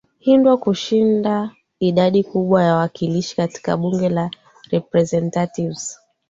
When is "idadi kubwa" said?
1.79-2.63